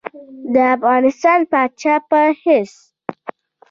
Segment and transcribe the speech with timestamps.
[0.53, 2.73] د افغانستان د پاچا په حیث.